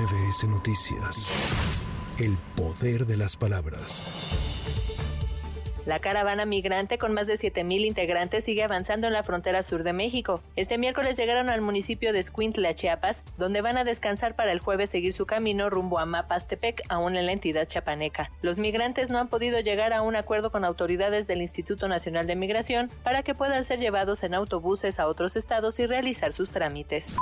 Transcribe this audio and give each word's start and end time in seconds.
MBS 0.00 0.44
Noticias. 0.44 1.30
El 2.18 2.38
poder 2.56 3.04
de 3.04 3.18
las 3.18 3.36
palabras. 3.36 4.02
La 5.84 5.98
caravana 5.98 6.46
migrante 6.46 6.96
con 6.96 7.12
más 7.12 7.26
de 7.26 7.34
7.000 7.34 7.84
integrantes 7.84 8.44
sigue 8.44 8.62
avanzando 8.62 9.08
en 9.08 9.12
la 9.12 9.24
frontera 9.24 9.62
sur 9.62 9.82
de 9.82 9.92
México. 9.92 10.40
Este 10.56 10.78
miércoles 10.78 11.18
llegaron 11.18 11.50
al 11.50 11.60
municipio 11.60 12.14
de 12.14 12.18
Escuintla, 12.20 12.74
Chiapas, 12.74 13.24
donde 13.36 13.60
van 13.60 13.76
a 13.76 13.84
descansar 13.84 14.36
para 14.36 14.52
el 14.52 14.60
jueves 14.60 14.88
seguir 14.88 15.12
su 15.12 15.26
camino 15.26 15.68
rumbo 15.68 15.98
a 15.98 16.06
Mapastepec, 16.06 16.82
aún 16.88 17.16
en 17.16 17.26
la 17.26 17.32
entidad 17.32 17.68
chapaneca. 17.68 18.30
Los 18.40 18.56
migrantes 18.56 19.10
no 19.10 19.18
han 19.18 19.28
podido 19.28 19.60
llegar 19.60 19.92
a 19.92 20.00
un 20.00 20.16
acuerdo 20.16 20.50
con 20.50 20.64
autoridades 20.64 21.26
del 21.26 21.42
Instituto 21.42 21.88
Nacional 21.88 22.26
de 22.26 22.36
Migración 22.36 22.90
para 23.02 23.22
que 23.22 23.34
puedan 23.34 23.64
ser 23.64 23.80
llevados 23.80 24.22
en 24.22 24.32
autobuses 24.32 24.98
a 24.98 25.06
otros 25.08 25.36
estados 25.36 25.78
y 25.78 25.84
realizar 25.84 26.32
sus 26.32 26.50
trámites. 26.50 27.16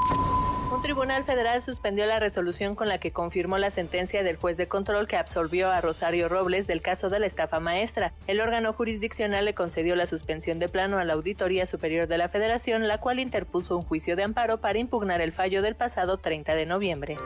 Un 0.71 0.83
tribunal 0.83 1.25
federal 1.25 1.63
suspendió 1.63 2.05
la 2.05 2.21
resolución 2.21 2.75
con 2.75 2.89
la 2.89 2.99
que 2.99 3.11
confirmó 3.11 3.57
la 3.57 3.71
sentencia 3.71 4.23
del 4.23 4.37
juez 4.37 4.59
de 4.59 4.69
control 4.69 5.09
que 5.09 5.17
absolvió 5.17 5.71
a 5.71 5.81
Rosario 5.81 6.29
Robles 6.29 6.67
del 6.67 6.83
caso 6.83 7.09
de 7.09 7.19
la 7.19 7.27
estafa 7.27 7.59
maestra. 7.59 8.13
El 8.27 8.43
órgano 8.43 8.75
jurisdiccional 8.75 9.47
le 9.47 9.55
concedió 9.55 9.97
la 9.97 10.05
suspensión 10.05 10.59
de 10.59 10.69
plano 10.69 10.99
a 10.99 11.05
la 11.07 11.15
Auditoría 11.15 11.65
Superior 11.65 12.07
de 12.07 12.19
la 12.19 12.29
Federación, 12.29 12.87
la 12.87 12.99
cual 12.99 13.19
interpuso 13.19 13.79
un 13.79 13.83
juicio 13.83 14.15
de 14.15 14.25
amparo 14.25 14.61
para 14.61 14.79
impugnar 14.79 15.23
el 15.23 15.33
fallo 15.33 15.63
del 15.63 15.75
pasado 15.75 16.19
30 16.19 16.55
de 16.55 16.67
noviembre. 16.67 17.17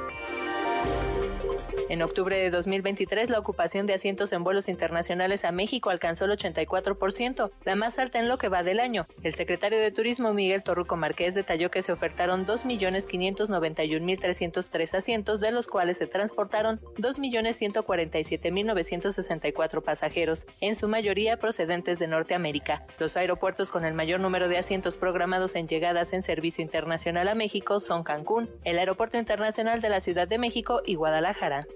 En 1.93 2.01
octubre 2.01 2.39
de 2.39 2.49
2023, 2.49 3.29
la 3.29 3.39
ocupación 3.39 3.87
de 3.87 3.93
asientos 3.93 4.33
en 4.33 4.43
vuelos 4.43 4.71
internacionales 4.71 5.45
a 5.45 5.53
México 5.53 5.91
alcanzó 5.91 6.25
el 6.25 6.31
84%, 6.31 7.51
la 7.67 7.77
más 7.77 7.99
alta 7.99 8.19
en 8.19 8.31
lo 8.31 8.39
que 8.39 8.49
va 8.49 8.63
del 8.63 8.81
año. 8.81 9.07
El 9.23 9.35
secretario 9.35 9.79
de 9.79 9.91
Turismo, 9.91 10.33
Miguel 10.33 10.63
Torruco 10.63 10.97
Márquez, 10.97 11.35
detalló 11.35 11.71
que 11.71 11.83
se 11.83 11.93
ofertaron 11.93 12.47
2.591.303 12.47 14.95
asientos, 14.95 15.43
de 15.43 15.53
los 15.53 15.67
cuales 15.67 15.99
se 15.99 16.07
transportaron 16.07 16.81
2.147.964 16.97 19.83
pasajeros, 19.83 20.47
en 20.63 20.77
su 20.77 20.89
mayoría 20.89 21.37
procedentes 21.37 21.99
de 21.99 22.09
Norteamérica. 22.09 22.87
Los 23.01 23.19
aeropuertos 23.19 23.69
con 23.69 23.85
el 23.85 23.93
mayor 23.93 24.21
número 24.21 24.49
de 24.49 24.57
asientos 24.57 24.95
programados 24.95 25.57
en 25.57 25.69
llegadas 25.69 26.15
en 26.15 26.23
servicio 26.23 26.65
internacional 26.65 27.29
a 27.29 27.35
México 27.35 27.81
son 27.81 28.03
Cancún, 28.03 28.49
el 28.65 28.79
Aeropuerto 28.79 29.19
Internacional 29.19 29.83
de 29.83 29.91
la 29.91 30.01
Ciudad 30.01 30.27
de 30.27 30.39
México 30.39 30.81
y 30.87 30.95
Guadalajara. 30.95 31.67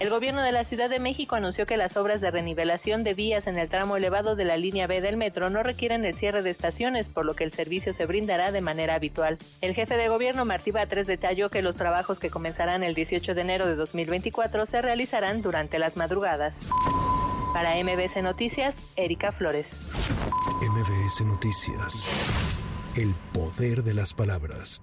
El 0.00 0.08
gobierno 0.08 0.42
de 0.42 0.50
la 0.50 0.64
Ciudad 0.64 0.88
de 0.88 0.98
México 0.98 1.36
anunció 1.36 1.66
que 1.66 1.76
las 1.76 1.98
obras 1.98 2.22
de 2.22 2.30
renivelación 2.30 3.04
de 3.04 3.12
vías 3.12 3.46
en 3.46 3.58
el 3.58 3.68
tramo 3.68 3.98
elevado 3.98 4.34
de 4.34 4.46
la 4.46 4.56
línea 4.56 4.86
B 4.86 5.02
del 5.02 5.18
metro 5.18 5.50
no 5.50 5.62
requieren 5.62 6.06
el 6.06 6.14
cierre 6.14 6.40
de 6.40 6.48
estaciones, 6.48 7.10
por 7.10 7.26
lo 7.26 7.34
que 7.34 7.44
el 7.44 7.52
servicio 7.52 7.92
se 7.92 8.06
brindará 8.06 8.50
de 8.50 8.62
manera 8.62 8.94
habitual. 8.94 9.36
El 9.60 9.74
jefe 9.74 9.98
de 9.98 10.08
gobierno 10.08 10.46
Martí 10.46 10.70
Batres 10.70 11.06
detalló 11.06 11.50
que 11.50 11.60
los 11.60 11.76
trabajos 11.76 12.18
que 12.18 12.30
comenzarán 12.30 12.82
el 12.82 12.94
18 12.94 13.34
de 13.34 13.40
enero 13.42 13.66
de 13.66 13.76
2024 13.76 14.64
se 14.64 14.80
realizarán 14.80 15.42
durante 15.42 15.78
las 15.78 15.98
madrugadas. 15.98 16.70
Para 17.52 17.74
MBC 17.74 18.22
Noticias, 18.22 18.86
Erika 18.96 19.32
Flores. 19.32 19.80
MBS 20.62 21.26
Noticias. 21.26 22.08
El 22.96 23.14
poder 23.34 23.82
de 23.82 23.92
las 23.92 24.14
palabras. 24.14 24.80